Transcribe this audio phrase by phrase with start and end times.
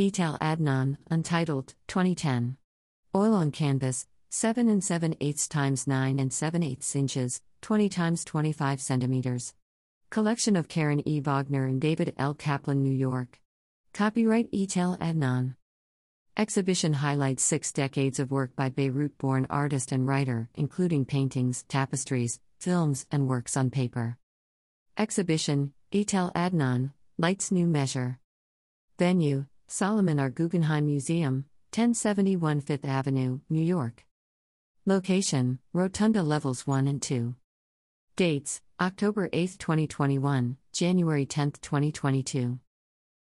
[0.00, 2.56] Etel Adnan, Untitled, 2010.
[3.14, 8.24] Oil on canvas, 7 and 7 eighths times 9 and 7 eighths inches, 20 times
[8.24, 9.52] 25 centimeters.
[10.08, 11.20] Collection of Karen E.
[11.20, 12.32] Wagner and David L.
[12.32, 13.40] Kaplan, New York.
[13.92, 15.56] Copyright Etel Adnan.
[16.34, 22.40] Exhibition highlights six decades of work by Beirut born artist and writer, including paintings, tapestries,
[22.58, 24.16] films, and works on paper.
[24.96, 28.18] Exhibition Etel Adnan, Lights New Measure.
[28.98, 30.30] Venue Solomon R.
[30.30, 34.04] Guggenheim Museum, 1071 Fifth Avenue, New York.
[34.84, 37.36] Location Rotunda Levels 1 and 2.
[38.16, 42.58] Dates October 8, 2021, January 10, 2022.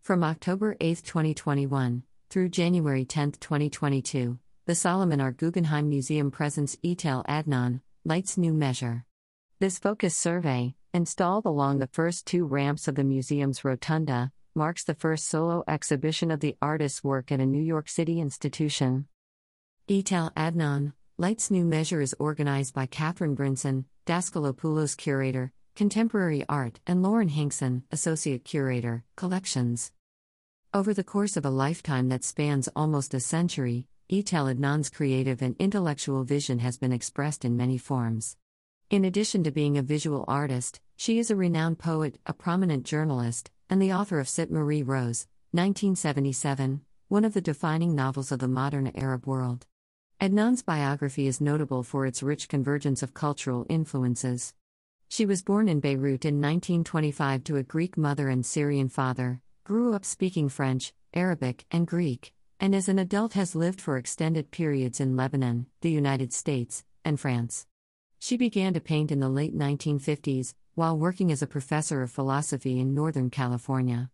[0.00, 5.32] From October 8, 2021, through January 10, 2022, the Solomon R.
[5.32, 9.04] Guggenheim Museum presents ETEL Adnan, Lights New Measure.
[9.60, 14.94] This focus survey, installed along the first two ramps of the museum's rotunda, marks the
[14.94, 19.06] first solo exhibition of the artist's work at a New York City institution.
[19.88, 27.02] Etel Adnan, Light's New Measure is organized by Katherine Brinson, Daskalopoulos Curator, Contemporary Art, and
[27.02, 29.92] Lauren Hinkson, Associate Curator, Collections.
[30.74, 35.56] Over the course of a lifetime that spans almost a century, Etel Adnan's creative and
[35.58, 38.36] intellectual vision has been expressed in many forms.
[38.90, 43.50] In addition to being a visual artist, she is a renowned poet, a prominent journalist,
[43.72, 48.46] and the author of Sitt Marie Rose, 1977, one of the defining novels of the
[48.46, 49.64] modern Arab world.
[50.20, 54.52] Adnan's biography is notable for its rich convergence of cultural influences.
[55.08, 59.94] She was born in Beirut in 1925 to a Greek mother and Syrian father, grew
[59.94, 65.00] up speaking French, Arabic, and Greek, and as an adult has lived for extended periods
[65.00, 67.66] in Lebanon, the United States, and France.
[68.18, 72.80] She began to paint in the late 1950s, while working as a professor of philosophy
[72.80, 74.10] in Northern California.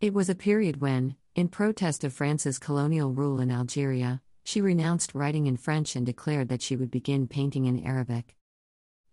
[0.00, 5.14] It was a period when, in protest of France's colonial rule in Algeria, she renounced
[5.14, 8.34] writing in French and declared that she would begin painting in Arabic.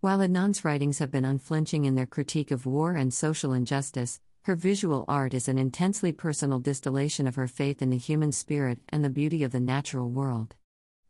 [0.00, 4.54] While Adnan's writings have been unflinching in their critique of war and social injustice, her
[4.54, 9.04] visual art is an intensely personal distillation of her faith in the human spirit and
[9.04, 10.54] the beauty of the natural world.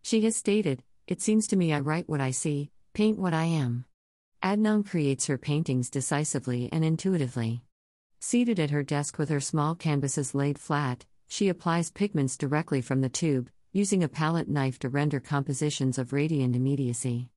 [0.03, 3.45] She has stated, It seems to me I write what I see, paint what I
[3.45, 3.85] am.
[4.43, 7.63] Adnan creates her paintings decisively and intuitively.
[8.21, 13.01] Seated at her desk with her small canvases laid flat, she applies pigments directly from
[13.01, 17.31] the tube, using a palette knife to render compositions of radiant immediacy.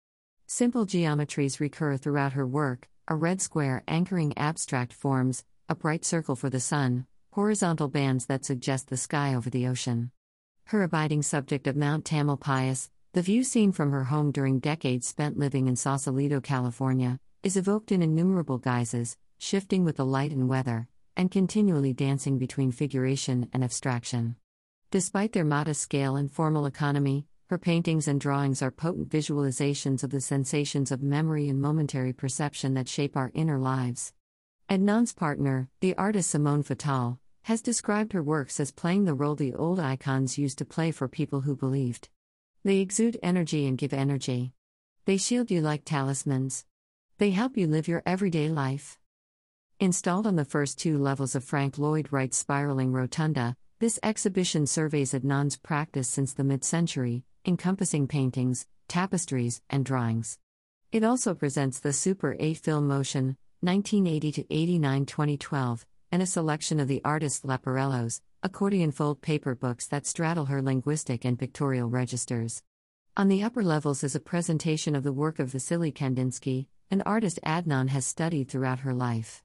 [0.48, 6.36] Simple geometries recur throughout her work a red square anchoring abstract forms, a bright circle
[6.36, 10.12] for the sun, horizontal bands that suggest the sky over the ocean.
[10.66, 15.36] Her abiding subject of Mount Tamalpais, the view seen from her home during decades spent
[15.36, 20.88] living in Sausalito, California, is evoked in innumerable guises, shifting with the light and weather,
[21.18, 24.36] and continually dancing between figuration and abstraction.
[24.92, 30.12] Despite their modest scale and formal economy, her paintings and drawings are potent visualizations of
[30.12, 34.14] the sensations of memory and momentary perception that shape our inner lives.
[34.70, 39.56] Adnan's partner, the artist Simone Fattal, has described her works as playing the role the
[39.56, 42.10] old icons used to play for people who believed.
[42.66, 44.52] They exude energy and give energy.
[45.06, 46.66] They shield you like talismans.
[47.18, 49.00] They help you live your everyday life.
[49.80, 55.14] Installed on the first two levels of Frank Lloyd Wright's spiraling rotunda, this exhibition surveys
[55.14, 60.38] Adnan's practice since the mid century, encompassing paintings, tapestries, and drawings.
[60.92, 66.90] It also presents the Super 8 film motion, 1980 89 2012, and a selection of
[66.90, 72.64] the artist's Leporellos, accordion fold paper books that straddle her linguistic and pictorial registers.
[73.18, 77.40] On the upper levels is a presentation of the work of Vasily Kandinsky, an artist
[77.46, 79.44] Adnan has studied throughout her life.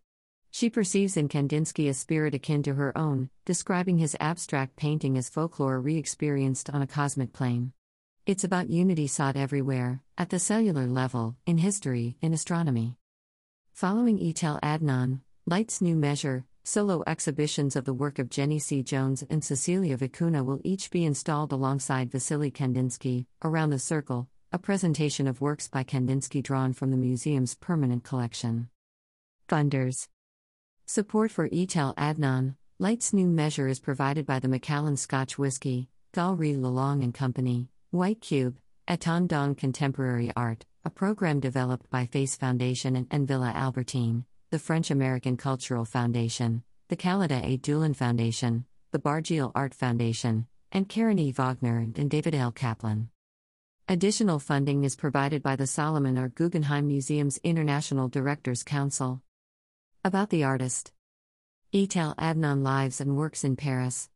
[0.53, 5.29] She perceives in Kandinsky a spirit akin to her own, describing his abstract painting as
[5.29, 7.73] folklore re experienced on a cosmic plane.
[8.27, 12.97] It's about unity sought everywhere, at the cellular level, in history, in astronomy.
[13.73, 18.83] Following Etel Adnan, Light's New Measure, Solo exhibitions of the work of Jennie C.
[18.83, 24.59] Jones and Cecilia Vicuña will each be installed alongside Vasily Kandinsky, Around the Circle, a
[24.59, 28.71] presentation of works by Kandinsky drawn from the museum's permanent collection.
[29.47, 30.09] Funders
[30.87, 36.55] Support for Etel Adnan, Light's New Measure is provided by the Macallan Scotch Whisky, Galerie
[36.55, 38.57] Lelong and Company, White Cube,
[38.89, 44.25] Etant donnés Contemporary Art, a program developed by Face Foundation and, and Villa Albertine
[44.55, 47.59] the French American Cultural Foundation, the Khalida A.
[47.59, 51.33] Doulin Foundation, the Barjeel Art Foundation, and Karen E.
[51.33, 52.53] Wagner and David L.
[52.53, 53.09] Kaplan.
[53.89, 56.29] Additional funding is provided by the Solomon R.
[56.29, 59.23] Guggenheim Museum's International Directors Council.
[60.05, 60.93] About the artist
[61.73, 64.09] Etel Adnan lives and works in Paris.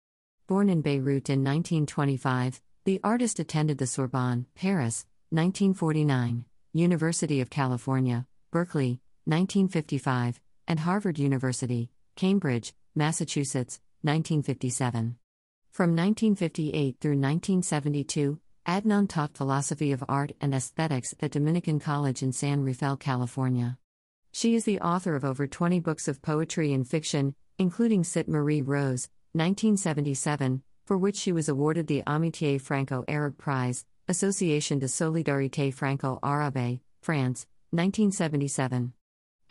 [0.46, 6.44] Born in Beirut in 1925, the artist attended the Sorbonne, Paris, 1949,
[6.74, 15.16] University of California, Berkeley, 1955, and Harvard University, Cambridge, Massachusetts, 1957.
[15.70, 22.32] From 1958 through 1972, Adnan taught philosophy of art and aesthetics at Dominican College in
[22.32, 23.76] San Rafael, California.
[24.32, 28.62] She is the author of over 20 books of poetry and fiction, including Sitt Marie
[28.62, 35.72] Rose, 1977, for which she was awarded the Amitié Franco Arab Prize, Association de Solidarité
[35.72, 38.94] Franco Arabe, France, 1977.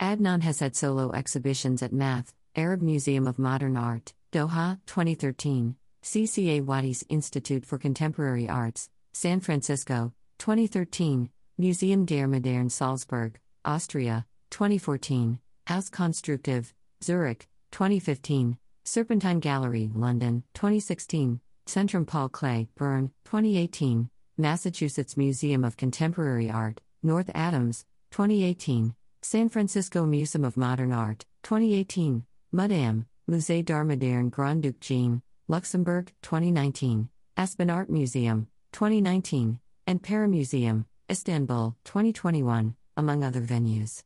[0.00, 6.64] Adnan has had solo exhibitions at Mathaf, Arab Museum of Modern Art, Doha, 2013, CCA
[6.64, 15.90] Wattis Institute for Contemporary Arts, San Francisco, 2013, Museum der Moderne Salzburg, Austria, 2014, Haus
[15.90, 25.76] Konstruktiv, Zurich, 2015, Serpentine Gallery, London, 2016, Zentrum Paul Klee, Bern, 2018, Massachusetts Museum of
[25.76, 33.86] Contemporary Art, North Adams, 2018, San Francisco Museum of Modern Art, 2018, MUDAM, Musée d'Art
[33.86, 42.76] Moderne Grand Duc Jean, Luxembourg, 2019, Aspen Art Museum, 2019, and Pera Museum, Istanbul, 2021,
[42.96, 44.04] among other venues.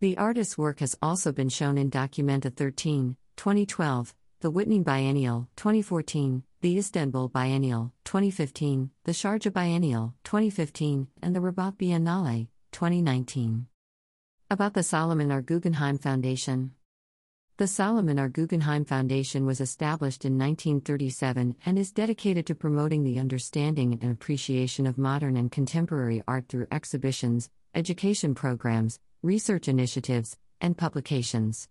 [0.00, 6.42] The artist's work has also been shown in Documenta 13, 2012, the Whitney Biennial, 2014,
[6.60, 13.66] the Istanbul Biennial, 2015, the Sharjah Biennial, 2015, and the Rabat Biennale, 2019.
[14.50, 15.42] About the Solomon R.
[15.42, 16.72] Guggenheim Foundation.
[17.58, 18.30] The Solomon R.
[18.30, 24.86] Guggenheim Foundation was established in 1937 and is dedicated to promoting the understanding and appreciation
[24.86, 31.68] of modern and contemporary art through exhibitions, education programs, research initiatives, and publications.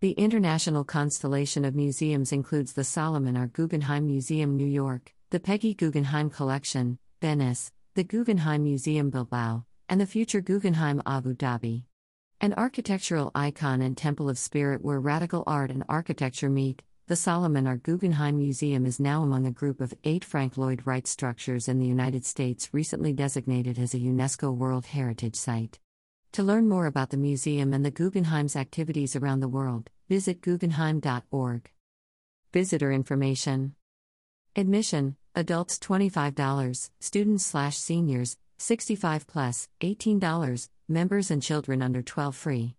[0.00, 3.46] The international constellation of museums includes the Solomon R.
[3.46, 10.06] Guggenheim Museum, New York, the Peggy Guggenheim Collection, Venice, the Guggenheim Museum, Bilbao, and the
[10.06, 11.84] future Guggenheim, Abu Dhabi.
[12.38, 17.66] An architectural icon and temple of spirit where radical art and architecture meet, the Solomon
[17.66, 17.78] R.
[17.78, 21.86] Guggenheim Museum is now among a group of eight Frank Lloyd Wright structures in the
[21.86, 25.78] United States recently designated as a UNESCO World Heritage Site.
[26.32, 31.70] To learn more about the museum and the Guggenheim's activities around the world, visit guggenheim.org.
[32.52, 33.76] Visitor information
[34.54, 42.76] Admission Adults $25, students slash seniors, 65 plus, $18, members and children under 12 free.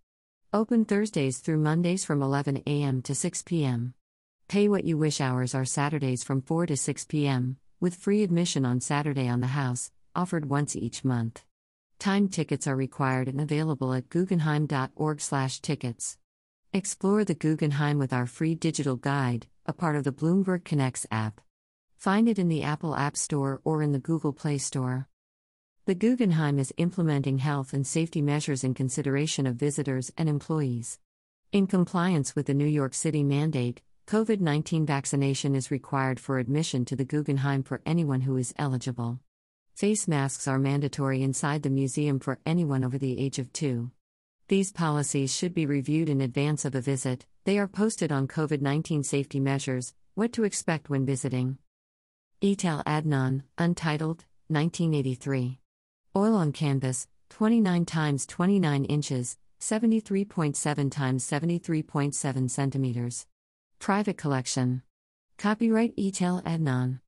[0.52, 3.02] Open Thursdays through Mondays from 11 a.m.
[3.02, 3.92] to 6 p.m.
[4.48, 8.64] Pay what you wish hours are Saturdays from 4 to 6 p.m., with free admission
[8.64, 11.44] on Saturday on the house, offered once each month.
[11.98, 16.16] Time tickets are required and available at guggenheim.org/tickets.
[16.72, 21.42] Explore the Guggenheim with our free digital guide, a part of the Bloomberg Connects app.
[21.98, 25.08] Find it in the Apple App Store or in the Google Play Store.
[25.88, 30.98] The Guggenheim is implementing health and safety measures in consideration of visitors and employees.
[31.50, 36.84] In compliance with the New York City mandate, COVID 19 vaccination is required for admission
[36.84, 39.20] to the Guggenheim for anyone who is eligible.
[39.76, 43.90] Face masks are mandatory inside the museum for anyone over the age of two.
[44.48, 47.24] These policies should be reviewed in advance of a visit.
[47.46, 51.56] They are posted on COVID 19 safety measures, what to expect when visiting.
[52.42, 55.60] Etel Adnan, Untitled, 1983.
[56.18, 63.26] Oil on canvas, 29 times 29 inches, 73.7 times 73.7 centimeters.
[63.78, 64.82] Private collection.
[65.36, 66.98] Copyright Etel Adnan.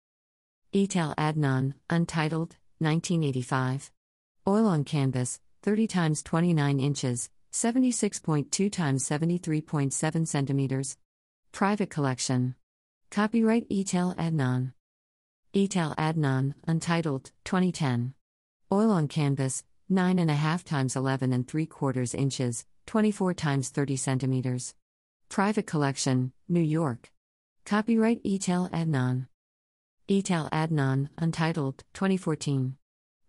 [0.72, 3.90] Etel Adnan, Untitled, 1985.
[4.46, 10.96] Oil on canvas, 30 times 29 inches, 76.2 times 73.7 centimeters.
[11.50, 12.54] Private collection.
[13.10, 14.72] Copyright Etel Adnan.
[15.52, 18.14] Etel Adnan, Untitled, 2010.
[18.72, 24.76] Oil on canvas, 9.5 times 11 and 3 quarters inches, 24 times 30 centimeters.
[25.28, 27.10] Private collection, New York.
[27.64, 29.26] Copyright Etel Adnan.
[30.08, 32.76] Etel Adnan, Untitled, 2014.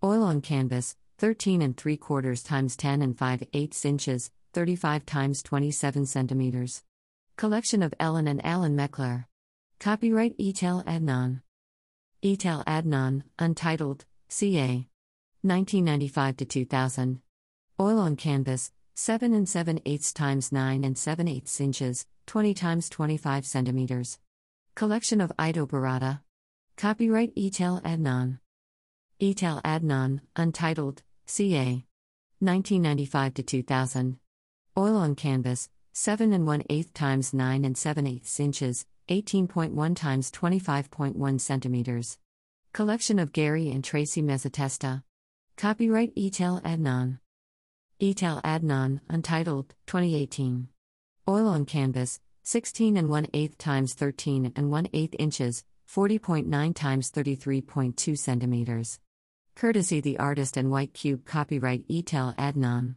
[0.03, 5.41] Oil on canvas, 13 and 3 quarters times 10 and 5 eighths inches, 35 times
[5.41, 6.83] 27 centimeters.
[7.35, 9.25] Collection of Ellen and Alan Meckler.
[9.79, 11.41] Copyright Etel Adnan.
[12.21, 14.87] Etel Adnan, Untitled, CA.
[15.43, 17.19] 1995 to 2000.
[17.79, 22.89] Oil on canvas, 7 and 7 eighths times 9 and 7 eighths inches, 20 times
[22.89, 24.19] 25 centimeters.
[24.75, 26.19] Collection of Ido Barada.
[26.77, 28.37] Copyright Etel Adnan.
[29.19, 31.85] Etel Adnan, Untitled, CA.
[32.37, 34.19] 1995 to 2000.
[34.77, 40.29] Oil on canvas, 7 and 1 eighth times 9 and 7 eighths inches, 18.1 times
[40.29, 42.19] 25.1 centimeters.
[42.73, 45.01] Collection of Gary and Tracy Mezzatesta.
[45.61, 47.19] Copyright Etel Adnan.
[48.01, 50.67] Etel Adnan, Untitled, 2018.
[51.29, 57.11] Oil on canvas, 16 and 1 8 times 13 and 1 8 inches, 40.9 times
[57.11, 58.99] 33.2 centimeters.
[59.55, 62.95] Courtesy the artist and white cube copyright Etel Adnan.